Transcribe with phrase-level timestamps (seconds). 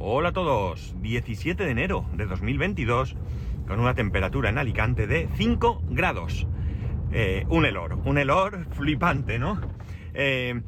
[0.00, 3.16] Hola a todos, 17 de enero de 2022
[3.66, 6.46] con una temperatura en Alicante de 5 grados.
[7.10, 9.60] Eh, un helor, un helor flipante, ¿no?
[10.14, 10.62] Eh,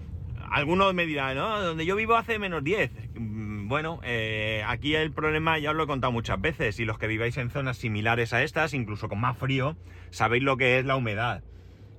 [0.50, 2.90] algunos me dirán, no, donde yo vivo hace menos 10.
[3.14, 6.98] Mm, bueno, eh, aquí el problema ya os lo he contado muchas veces y los
[6.98, 9.76] que viváis en zonas similares a estas, incluso con más frío,
[10.10, 11.44] sabéis lo que es la humedad.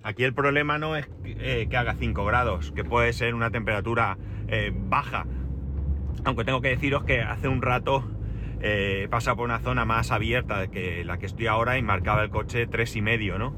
[0.03, 4.17] Aquí el problema no es que haga 5 grados, que puede ser una temperatura
[4.89, 5.27] baja,
[6.23, 8.03] aunque tengo que deciros que hace un rato
[8.61, 12.23] eh, he pasado por una zona más abierta que la que estoy ahora y marcaba
[12.23, 13.55] el coche tres y medio, ¿no?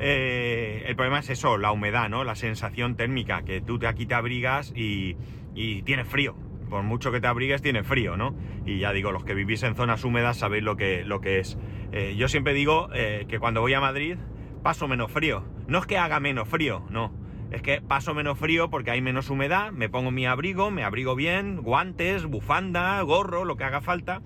[0.00, 2.24] Eh, el problema es eso, la humedad, ¿no?
[2.24, 5.16] La sensación térmica, que tú aquí te abrigas y,
[5.54, 6.34] y tienes frío.
[6.68, 8.34] Por mucho que te abrigues, tiene frío, ¿no?
[8.64, 11.58] Y ya digo, los que vivís en zonas húmedas sabéis lo que, lo que es.
[11.92, 14.16] Eh, yo siempre digo que cuando voy a Madrid
[14.62, 15.44] paso menos frío.
[15.68, 17.19] No es que haga menos frío, no
[17.50, 21.14] es que paso menos frío porque hay menos humedad, me pongo mi abrigo, me abrigo
[21.14, 24.22] bien, guantes, bufanda, gorro, lo que haga falta,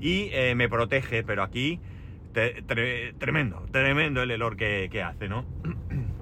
[0.00, 1.80] y eh, me protege, pero aquí
[3.18, 5.44] tremendo, tremendo el olor que, hace, ¿no?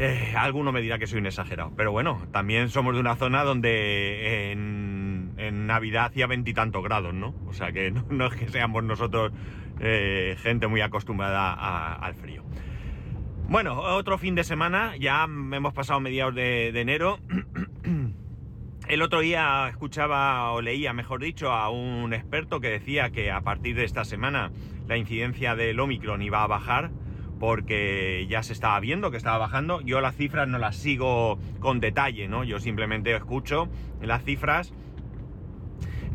[0.00, 3.42] Eh, alguno me dirá que soy un exagerado, pero bueno, también somos de una zona
[3.42, 7.34] donde en, Navidad hacía veintitantos grados, ¿no?
[7.48, 9.32] O sea que no, es que seamos nosotros
[9.80, 12.44] eh, gente muy acostumbrada al frío.
[13.48, 17.18] Bueno, otro fin de semana, ya hemos pasado mediados de, enero.
[18.88, 23.40] El otro día escuchaba o leía, mejor dicho, a un experto que decía que a
[23.40, 24.52] partir de esta semana
[24.86, 26.90] la incidencia del Omicron iba a bajar
[27.40, 29.80] porque ya se estaba viendo que estaba bajando.
[29.80, 32.44] Yo las cifras no las sigo con detalle, ¿no?
[32.44, 33.70] Yo simplemente escucho
[34.02, 34.74] las cifras.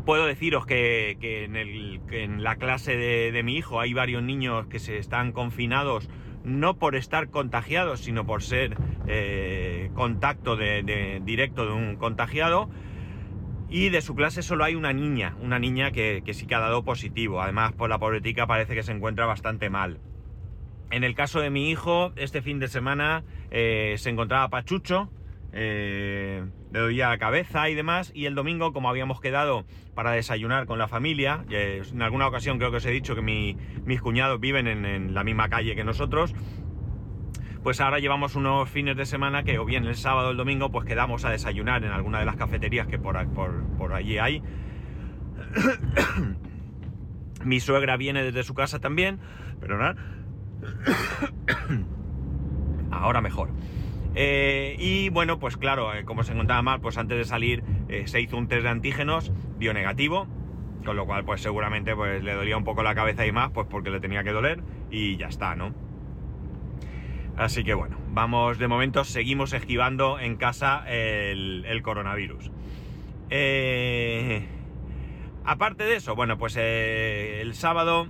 [0.06, 5.32] Puedo deciros que, en, la clase de mi hijo hay varios niños que se están
[5.32, 6.08] confinados
[6.44, 12.68] no por estar contagiados, sino por ser eh, contacto directo de un contagiado.
[13.68, 16.84] Y de su clase solo hay una niña, una niña que, sí que ha dado
[16.84, 17.42] positivo.
[17.42, 19.98] Además, por la pobretica parece que se encuentra bastante mal.
[20.90, 25.10] En el caso de mi hijo, este fin de semana eh, se encontraba pachucho,
[25.56, 28.10] eh, le doy la cabeza y demás.
[28.14, 32.72] Y el domingo, como habíamos quedado para desayunar con la familia, en alguna ocasión creo
[32.72, 36.34] que os he dicho que mis cuñados viven en, la misma calle que nosotros,
[37.62, 40.70] pues ahora llevamos unos fines de semana que o bien el sábado o el domingo
[40.70, 43.16] pues quedamos a desayunar en alguna de las cafeterías que por,
[43.78, 44.42] por allí hay.
[47.44, 49.20] Mi suegra viene desde su casa también,
[49.60, 49.94] pero nada.
[52.90, 53.50] Ahora mejor.
[54.14, 58.06] Eh, y bueno, pues claro, eh, como se encontraba mal, pues antes de salir eh,
[58.06, 60.28] se hizo un test de antígenos, dio negativo,
[60.84, 63.66] con lo cual pues seguramente pues le dolía un poco la cabeza y más, pues
[63.68, 65.74] porque le tenía que doler y ya está, ¿no?
[67.36, 72.52] Así que bueno, vamos, de momento seguimos esquivando en casa el, el coronavirus.
[75.44, 78.06] aparte de eso, bueno, pues el sábado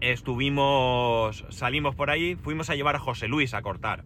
[0.00, 4.04] estuvimos, salimos por ahí, fuimos a llevar a José Luis a cortar.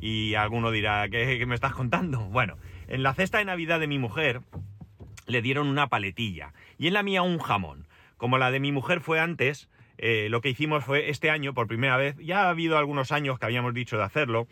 [0.00, 2.20] Y alguno dirá, ¿qué, me estás contando?
[2.20, 2.56] Bueno,
[2.88, 4.42] en la cesta de Navidad de mi mujer
[5.26, 7.88] le dieron una paletilla y en la mía un jamón.
[8.16, 9.68] Como la de mi mujer fue antes,
[9.98, 13.38] eh, lo que hicimos fue este año, por primera vez, ya ha habido algunos años
[13.38, 14.46] que habíamos dicho de hacerlo,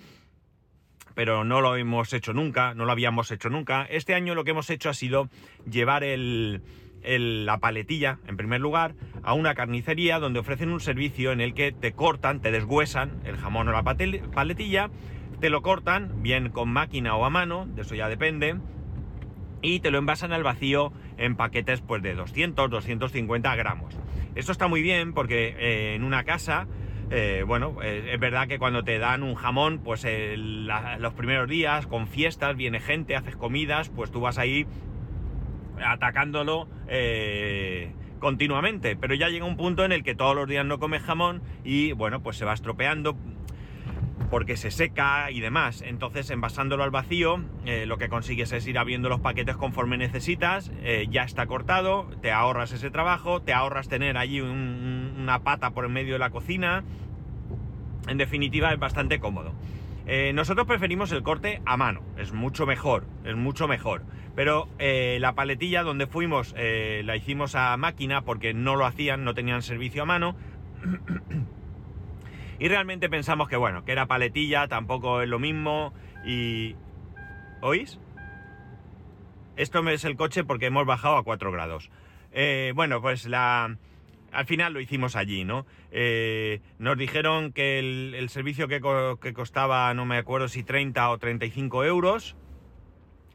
[1.15, 3.87] pero no lo hemos hecho nunca, no lo habíamos hecho nunca.
[3.88, 5.28] Este año lo que hemos hecho ha sido
[5.71, 6.62] llevar el,
[7.05, 11.72] la paletilla, en primer lugar, a una carnicería donde ofrecen un servicio en el que
[11.72, 14.91] te cortan, te deshuesan el jamón o la paletilla
[15.44, 18.56] te lo cortan, bien con máquina o a mano, de eso ya depende,
[19.60, 23.94] y te lo envasan al vacío en paquetes pues de 200, 250 gramos.
[24.37, 26.66] Esto está muy bien porque eh, en una casa,
[27.10, 31.87] eh, bueno, eh, es verdad que cuando te dan un jamón, pues los primeros días,
[31.87, 34.66] con fiestas, viene gente, haces comidas, pues tú vas ahí
[35.84, 36.69] atacándolo
[38.19, 41.43] continuamente, pero ya llega un punto en el que todos los días no comes jamón
[41.65, 43.19] y bueno, pues se va estropeando,
[44.34, 45.80] porque se seca y demás.
[45.86, 50.72] Entonces, envasándolo al vacío, eh, lo que consigues es ir abriendo los paquetes conforme necesitas,
[50.82, 55.84] eh, ya está cortado, te ahorras ese trabajo, te ahorras tener allí una pata por
[55.84, 56.82] en medio de la cocina.
[58.08, 59.52] En definitiva, es bastante cómodo.
[60.04, 64.02] Eh, nosotros preferimos el corte a mano, es mucho mejor, es mucho mejor.
[64.34, 69.62] Pero la paletilla donde fuimos la hicimos a máquina porque no lo hacían, no tenían
[69.62, 70.34] servicio a mano.
[72.58, 75.92] Y realmente pensamos que bueno, que era paletilla, tampoco es lo mismo
[76.24, 76.76] y...
[77.60, 77.98] ¿Oís?
[79.56, 81.90] Esto es el coche porque hemos bajado a 4 grados.
[82.32, 83.76] Eh, bueno, pues la...
[84.32, 85.64] Al final lo hicimos allí, ¿no?
[85.92, 88.80] Eh, nos dijeron que el, servicio que,
[89.22, 92.36] que, costaba, no me acuerdo si 30 o 35 euros.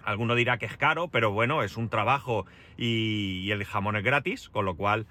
[0.04, 2.46] Alguno dirá que es caro, pero bueno, es un trabajo
[2.78, 5.08] y, y el jamón es gratis, con lo cual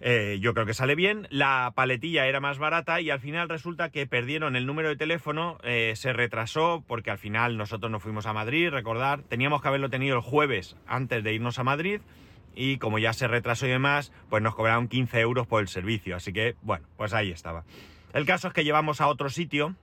[0.00, 1.28] eh, yo creo que sale bien.
[1.30, 5.58] La paletilla era más barata y al final resulta que perdieron el número de teléfono,
[5.62, 9.90] eh, se retrasó porque al final nosotros nos fuimos a Madrid, recordar, teníamos que haberlo
[9.90, 12.00] tenido el jueves antes de irnos a Madrid
[12.54, 16.16] y como ya se retrasó y demás, pues nos cobraron 15 euros por el servicio.
[16.16, 17.64] Así que, bueno, pues ahí estaba.
[18.12, 19.76] El caso es que llevamos a otro sitio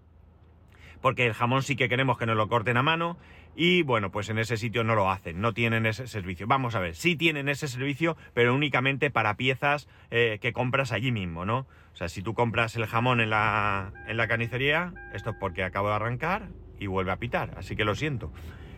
[1.02, 3.18] porque el jamón sí que queremos que nos lo corten a mano
[3.56, 6.46] y bueno, pues en ese sitio no lo hacen, no tienen ese servicio.
[6.46, 11.12] Vamos a ver, sí tienen ese servicio, pero únicamente para piezas eh, que compras allí
[11.12, 11.66] mismo, ¿no?
[11.92, 15.64] O sea, si tú compras el jamón en la, en la carnicería, esto es porque
[15.64, 16.50] acabo de arrancar
[16.80, 18.32] y vuelve a pitar, así que lo siento.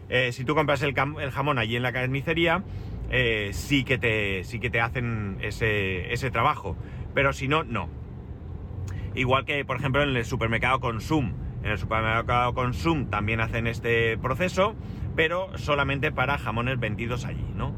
[0.08, 2.64] Eh, si tú compras el, jamón allí en la carnicería,
[3.10, 6.78] eh, sí, que te, sí que te hacen ese, ese trabajo,
[7.14, 7.90] pero si no, no.
[9.14, 11.34] Igual que, por ejemplo, en el supermercado Consum
[11.70, 14.76] en el supermercado Consum también hacen este proceso,
[15.16, 17.76] pero solamente para jamones vendidos allí, ¿no?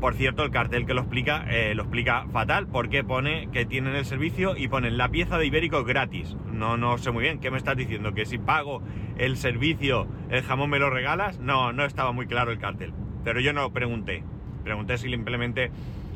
[0.00, 3.94] Por cierto, el cartel que lo explica, eh, lo explica fatal, porque pone que tienen
[3.94, 6.36] el servicio y ponen la pieza de ibérico gratis.
[6.50, 8.14] No, no sé muy bien, ¿qué me estás diciendo?
[8.14, 8.82] ¿Que si pago
[9.18, 11.38] el servicio, el jamón me lo regalas?
[11.38, 12.94] No, no estaba muy claro el cartel.
[13.24, 14.22] Pero yo no pregunté.
[14.64, 15.70] Pregunté simplemente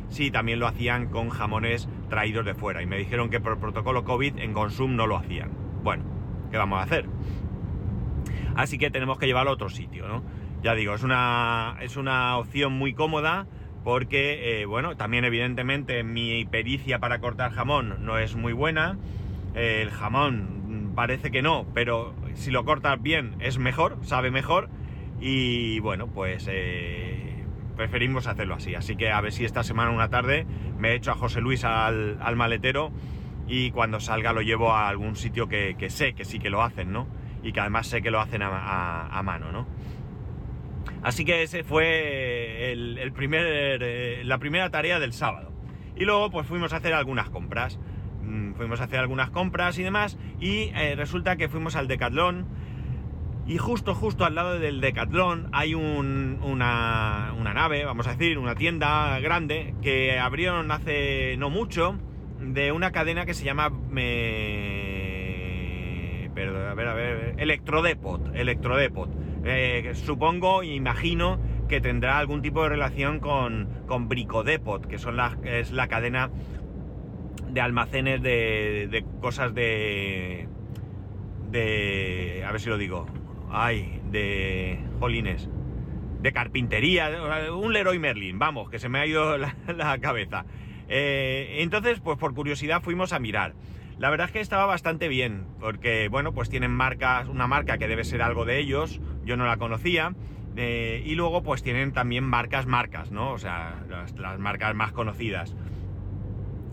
[0.09, 2.83] si también lo hacían con jamones traídos de fuera.
[2.83, 5.51] Y me dijeron que por protocolo COVID en Consum no lo hacían.
[5.83, 6.05] Bueno,
[6.51, 7.07] ¿qué vamos a hacer?
[8.57, 10.23] Así que tenemos que llevarlo a otro sitio, ¿no?
[10.63, 13.47] Ya digo, es una, es una opción muy cómoda
[13.85, 18.99] porque, eh, bueno, también evidentemente mi pericia para cortar jamón no es muy buena.
[19.55, 24.69] el jamón parece que no, pero si lo cortas bien es mejor, sabe mejor.
[25.21, 27.45] Y bueno, pues eh,
[27.77, 28.75] preferimos hacerlo así.
[28.75, 30.47] Así que a ver si esta semana una tarde
[30.79, 32.91] me echo a José Luis al, al maletero
[33.51, 36.93] y cuando salga lo llevo a algún sitio que, sé que sí que lo hacen,
[36.93, 37.09] ¿no?
[37.43, 39.67] Y que además sé que lo hacen a, mano, ¿no?
[41.03, 45.51] Así que ese fue el, primer, eh, la primera tarea del sábado.
[45.97, 47.81] Y luego pues fuimos a hacer algunas compras.
[48.23, 52.47] Mm, fuimos a hacer algunas compras y demás y eh, resulta que fuimos al Decathlon
[53.49, 58.55] y justo, justo al lado del Decathlon hay una, una nave, vamos a decir, una
[58.55, 61.99] tienda grande que abrieron hace no mucho
[62.41, 63.71] de una cadena que se llama.
[66.35, 67.35] perdón, a ver, a ver.
[67.39, 68.35] Electrodepot.
[68.35, 69.11] Electrodepot.
[69.45, 71.39] Eh, supongo imagino
[71.69, 76.31] que tendrá algún tipo de relación con, con Bricodepot, que son la, es la cadena
[77.49, 80.49] de almacenes de, de cosas de.
[81.51, 82.45] de.
[82.47, 83.07] a ver si lo digo.
[83.51, 84.79] Ay, de.
[84.99, 85.49] Jolines.
[86.21, 87.11] De carpintería,
[87.51, 90.45] un Leroy Merlin, vamos, que se me ha ido la cabeza.
[90.93, 93.55] Eh, entonces, pues por curiosidad fuimos a mirar.
[93.97, 97.87] La verdad es que estaba bastante bien, porque bueno, pues tienen marcas, una marca que
[97.87, 100.15] debe ser algo de ellos, yo no la conocía,
[100.57, 103.31] eh, y luego pues tienen también marcas, marcas, ¿no?
[103.33, 105.55] O sea, las, marcas más conocidas.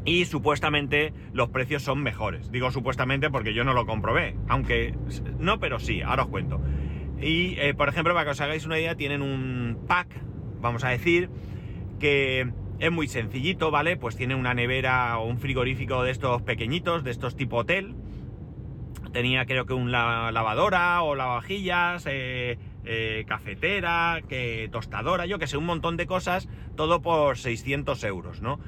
[0.03, 2.49] Y supuestamente los precios son mejores.
[2.49, 4.95] Digo supuestamente porque yo no lo comprobé, aunque
[5.37, 6.59] no, pero sí, ahora os cuento.
[7.21, 10.07] Y eh, por ejemplo, para que os hagáis una idea, tienen un pack,
[10.61, 11.29] vamos a decir,
[11.99, 13.97] que es muy sencillito, ¿vale?
[13.97, 17.95] Pues tiene una nevera o un frigorífico de estos pequeñitos, de estos tipo hotel.
[19.13, 25.57] Tenía creo que una lavadora o lavavajillas, eh, eh, cafetera, que tostadora, yo que sé,
[25.57, 28.59] un montón de cosas, todo por 600 euros, ¿no?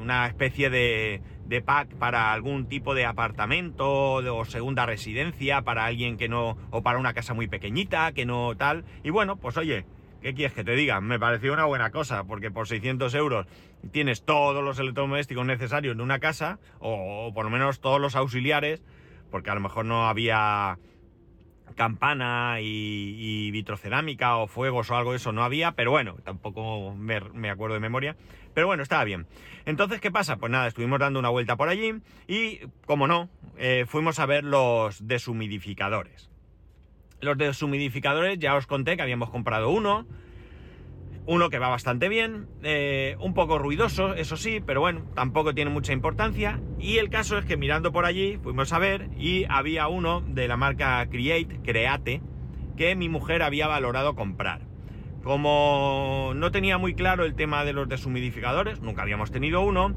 [0.00, 6.16] una especie de, de, pack para algún tipo de apartamento o segunda residencia, para alguien
[6.16, 8.84] que no, o para una casa muy pequeñita, que no tal.
[9.02, 9.86] Y bueno, pues oye,
[10.20, 11.00] ¿Qué quieres que te diga?
[11.00, 13.46] Me pareció una buena cosa, porque por 600 euros
[13.92, 18.82] tienes todos los electrodomésticos necesarios en una casa, o, por lo menos todos los auxiliares,
[19.30, 20.78] porque a lo mejor no había
[21.76, 27.50] campana y, vitrocerámica o fuegos o algo de eso, no había, pero bueno, tampoco me,
[27.50, 28.16] acuerdo de memoria.
[28.54, 29.26] Pero bueno, estaba bien.
[29.66, 30.38] Entonces, ¿qué pasa?
[30.38, 31.94] Pues nada, estuvimos dando una vuelta por allí
[32.26, 36.28] y, como no, eh, fuimos a ver los deshumidificadores.
[37.20, 40.06] Los deshumidificadores ya os conté que habíamos comprado uno.
[41.26, 45.70] Uno que va bastante bien, eh, un poco ruidoso, eso sí, pero bueno, tampoco tiene
[45.70, 46.58] mucha importancia.
[46.78, 50.48] Y el caso es que mirando por allí, fuimos a ver y había uno de
[50.48, 52.22] la marca Create, Create,
[52.78, 54.62] que mi mujer había valorado comprar.
[55.22, 59.94] Como no tenía muy claro el tema de los deshumidificadores, nunca habíamos tenido uno,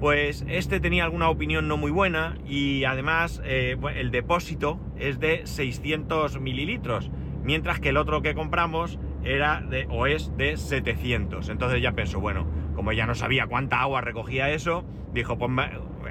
[0.00, 5.46] pues este tenía alguna opinión no muy buena y además eh, el depósito es de
[5.46, 7.10] 600 mililitros,
[7.44, 11.50] mientras que el otro que compramos era de, o es de 700.
[11.50, 15.50] Entonces ya pensó, bueno, como ya no sabía cuánta agua recogía eso, dijo, pues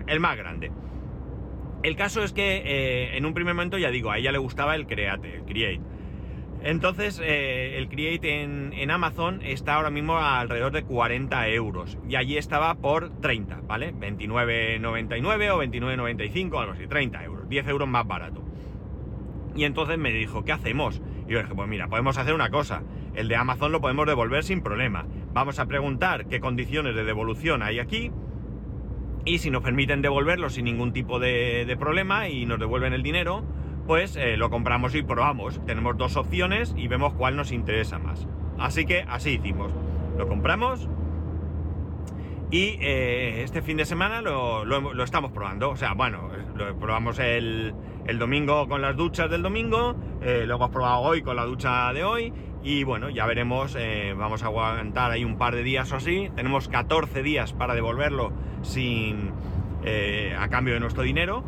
[0.06, 0.72] el más grande.
[1.82, 4.76] El caso es que eh, en un primer momento, ya digo, a ella le gustaba
[4.76, 5.82] el Create, el Create.
[6.62, 11.98] Entonces, eh, el Create en, Amazon está ahora mismo alrededor de 40 euros.
[12.08, 13.94] Y allí estaba por 30, ¿vale?
[13.94, 17.50] 29,99 o 29,95, algo así, 30 euros.
[17.50, 18.44] 10 euros más barato.
[19.56, 21.02] Y entonces me dijo, ¿qué hacemos?
[21.28, 22.84] Y yo dije, pues mira, podemos hacer una cosa.
[23.16, 25.06] El de Amazon lo podemos devolver sin problema.
[25.34, 28.12] Vamos a preguntar qué condiciones de devolución hay aquí.
[29.24, 33.44] Y si nos permiten devolverlo sin ningún tipo de problema y nos devuelven el dinero,
[33.90, 35.66] pues eh, lo compramos y probamos.
[35.66, 38.28] Tenemos dos opciones y vemos cuál nos interesa más.
[38.60, 39.72] Así que así hicimos.
[40.16, 40.88] Lo compramos
[42.52, 45.72] y eh, este fin de semana lo, estamos probando.
[45.72, 47.74] O sea, bueno, lo probamos el,
[48.20, 52.04] domingo con las duchas del domingo, eh, lo hemos probado hoy con la ducha de
[52.04, 52.32] hoy
[52.62, 53.76] y bueno, ya veremos,
[54.16, 56.30] vamos a aguantar ahí un par de días o así.
[56.36, 59.32] Tenemos 14 días para devolverlo sin
[60.38, 61.44] a cambio de nuestro dinero.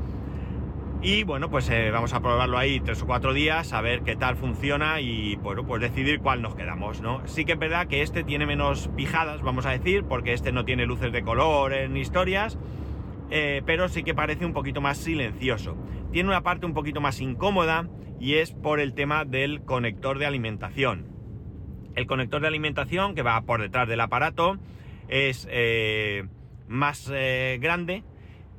[1.03, 4.15] Y bueno, pues eh, vamos a probarlo ahí tres o cuatro días, a ver qué
[4.15, 7.27] tal funciona y bueno, pues decidir cuál nos quedamos, ¿no?
[7.27, 10.63] Sí que es verdad que este tiene menos pijadas, vamos a decir, porque este no
[10.63, 12.59] tiene luces de color en historias,
[13.31, 15.75] eh, pero sí que parece un poquito más silencioso.
[16.11, 17.89] Tiene una parte un poquito más incómoda
[18.19, 21.07] y es por el tema del conector de alimentación.
[21.95, 24.59] El conector de alimentación que va por detrás del aparato
[25.07, 26.25] es eh,
[26.67, 27.11] más
[27.59, 28.03] grande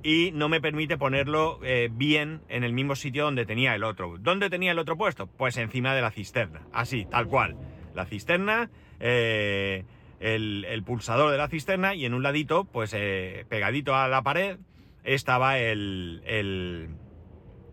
[0.03, 4.17] y no me permite ponerlo eh, bien en el mismo sitio donde tenía el otro.
[4.19, 5.27] ¿Dónde tenía el otro puesto?
[5.27, 7.57] Pues encima de la cisterna, así, tal cual.
[7.95, 9.85] La cisterna, eh,
[10.21, 14.59] el, pulsador de la cisterna y en un ladito, pues eh, pegadito a la pared,
[15.05, 16.89] estaba el, el,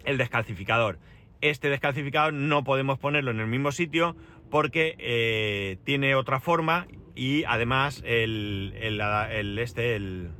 [0.06, 1.00] el, descalcificador.
[1.42, 4.16] Este descalcificador no podemos ponerlo en el mismo sitio
[4.52, 10.32] porque tiene otra forma y además el, el este, el,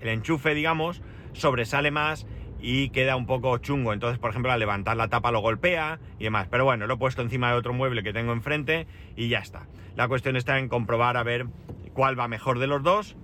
[0.00, 1.02] el enchufe, digamos,
[1.36, 2.26] sobresale más
[2.60, 3.92] y queda un poco chungo.
[3.92, 6.48] Entonces, por ejemplo, al levantar la tapa lo golpea y demás.
[6.50, 9.66] Pero bueno, lo he puesto encima de otro mueble que tengo enfrente y ya está.
[9.94, 11.46] La cuestión está en comprobar a ver
[11.92, 13.16] cuál va mejor de los dos.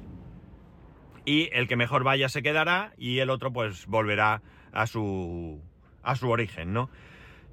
[1.24, 4.42] Y el que mejor vaya se quedará y el otro pues volverá
[4.72, 5.60] a su,
[6.02, 6.90] a su origen, ¿no?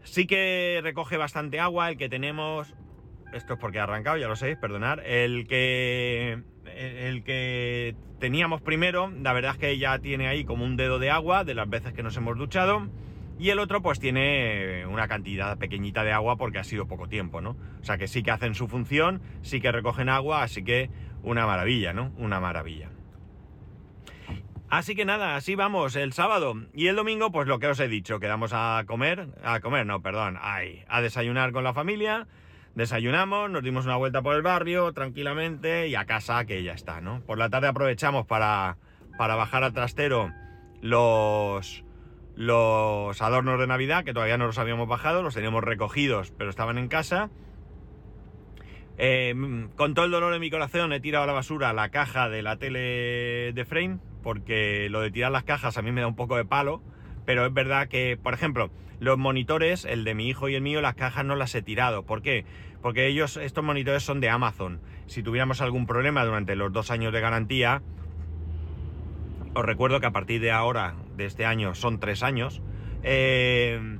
[0.03, 2.73] Sí que recoge bastante agua el que tenemos.
[3.31, 5.05] Esto es porque ha arrancado, ya lo sé, perdonar.
[5.05, 6.41] El que
[6.79, 11.11] el que teníamos primero, la verdad es que ya tiene ahí como un dedo de
[11.11, 12.87] agua de las veces que nos hemos duchado.
[13.37, 17.39] Y el otro pues tiene una cantidad pequeñita de agua porque ha sido poco tiempo,
[17.39, 17.51] ¿no?
[17.81, 20.89] O sea que sí que hacen su función, sí que recogen agua, así que
[21.23, 22.11] una maravilla, ¿no?
[22.17, 22.89] Una maravilla.
[24.69, 26.53] Así que nada, así vamos el sábado.
[26.73, 30.01] Y el domingo, pues lo que os he dicho, quedamos a comer, a comer, no,
[30.01, 32.27] perdón, ay, a desayunar con la familia
[32.75, 37.01] Desayunamos, nos dimos una vuelta por el barrio tranquilamente y a casa que ya está.
[37.25, 38.77] Por la tarde aprovechamos para,
[39.17, 40.31] para bajar al trastero
[40.81, 41.83] los,
[42.35, 46.77] los adornos de Navidad, que todavía no los habíamos bajado, los teníamos recogidos, pero estaban
[46.77, 47.29] en casa.
[48.97, 49.33] Eh,
[49.75, 52.41] con todo el dolor en mi corazón he tirado a la basura la caja de
[52.41, 56.15] la tele de frame, porque lo de tirar las cajas a mí me da un
[56.15, 56.81] poco de palo,
[57.25, 60.81] pero es verdad que, por ejemplo, los monitores, el de mi hijo y el mío,
[60.81, 62.03] las cajas no las he tirado.
[62.03, 62.45] ¿Por qué?
[62.81, 64.81] Porque ellos, estos monitores son de Amazon.
[65.07, 67.81] Si tuviéramos algún problema durante los dos años de garantía,
[69.53, 72.61] os recuerdo que a partir de ahora, de este año, son tres años,
[73.03, 73.99] eh,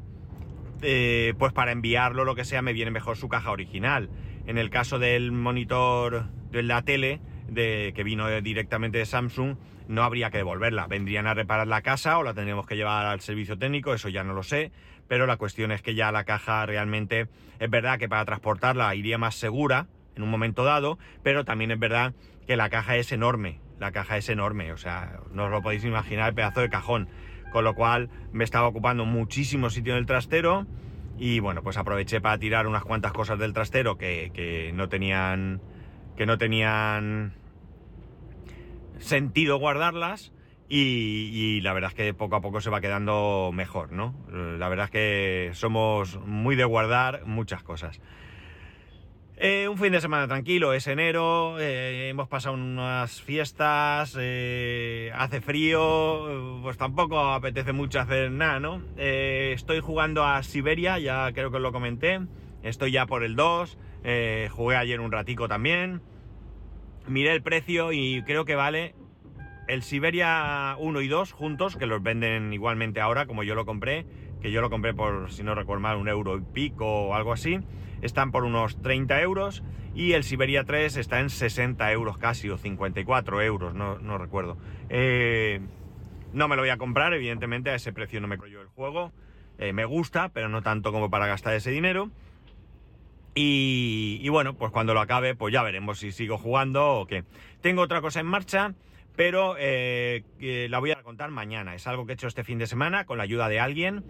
[0.82, 4.10] eh, pues para enviarlo, lo que sea, me viene mejor su caja original.
[4.48, 10.04] En el caso del monitor de la tele, de, que vino directamente de Samsung, no
[10.04, 10.88] habría que devolverla.
[10.88, 14.24] Vendrían a reparar la casa o la tendríamos que llevar al servicio técnico, eso ya
[14.24, 14.72] no lo sé,
[15.08, 17.28] pero la cuestión es que ya la caja realmente
[17.60, 21.80] es verdad que para transportarla iría más segura en un momento dado, pero también es
[21.80, 22.14] verdad
[22.46, 25.84] que la caja es enorme, la caja es enorme, o sea, no os lo podéis
[25.86, 27.10] imaginar el pedazo de cajón,
[27.52, 30.68] con lo cual me estaba ocupando muchísimo sitio en el trastero
[31.18, 35.62] y bueno, pues aproveché para tirar unas cuantas cosas del trastero que, que no tenían
[36.20, 37.32] que no tenían
[38.98, 40.34] sentido guardarlas
[40.68, 44.14] y, la verdad es que poco a poco se va quedando mejor, ¿no?
[44.30, 48.02] La verdad es que somos muy de guardar muchas cosas.
[49.38, 55.40] Eh, un fin de semana tranquilo, es enero, eh, hemos pasado unas fiestas, eh, hace
[55.40, 58.82] frío, pues tampoco apetece mucho hacer nada, ¿no?
[58.98, 62.20] estoy jugando a Siberia, ya creo que os lo comenté,
[62.64, 63.78] estoy ya por el 2,
[64.50, 66.02] jugué ayer un ratico también
[67.10, 68.96] miré el precio y creo que vale
[69.68, 74.06] el Siberia 1 y 2 juntos, que los venden igualmente ahora, como yo lo compré,
[74.42, 77.34] que yo lo compré por, si no recuerdo mal, un euro y pico o algo
[77.34, 77.60] así,
[78.02, 79.64] están por unos 30 euros
[79.94, 84.58] y el Siberia 3 está en 60 euros casi o 54 euros, no, no recuerdo.
[84.90, 85.60] Eh,
[86.34, 89.12] no me lo voy a comprar, evidentemente a ese precio no me creo el juego.
[89.58, 92.10] Eh, me gusta, pero no tanto como para gastar ese dinero.
[93.42, 97.24] Y, bueno, pues cuando lo acabe, pues ya veremos si sigo jugando o qué.
[97.62, 98.74] Tengo otra cosa en marcha,
[99.16, 100.24] pero eh,
[100.70, 101.74] la voy a contar mañana.
[101.74, 104.04] Es algo que he hecho este fin de semana con la ayuda de alguien.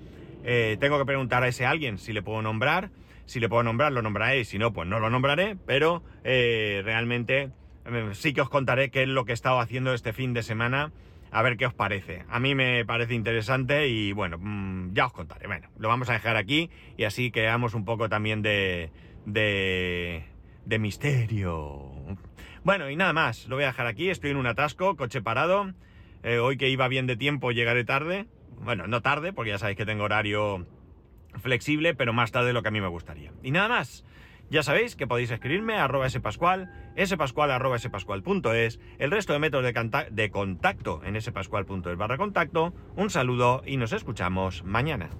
[0.43, 2.89] Eh, tengo que preguntar a ese alguien si le puedo nombrar.
[3.27, 4.39] Si le puedo nombrar, lo nombraré.
[4.39, 5.55] Y si no, pues no lo nombraré.
[5.67, 7.51] Pero eh, realmente
[8.13, 10.91] sí que os contaré qué es lo que he estado haciendo este fin de semana.
[11.31, 12.23] A ver qué os parece.
[12.29, 15.45] A mí me parece interesante y bueno, mm, ya os contaré.
[15.45, 18.89] Bueno, lo vamos a dejar aquí y así creamos un poco también de,
[19.25, 20.25] de,
[20.65, 21.91] de misterio.
[22.63, 25.73] Bueno, y nada más, lo voy a dejar aquí, estoy en un atasco, coche parado.
[26.23, 28.27] Eh, hoy que iba bien de tiempo llegaré tarde.
[28.61, 30.67] Bueno, no tarde, porque ya sabéis que tengo horario
[31.41, 33.31] flexible, pero más tarde de lo que a mí me gustaría.
[33.43, 34.05] Y nada más.
[34.51, 40.07] Ya sabéis que podéis escribirme a arroba spascual, arroba spascual.es, el resto de métodos de,
[40.09, 42.73] de contacto en spascual.es barra contacto.
[42.95, 45.11] Un saludo y nos escuchamos mañana.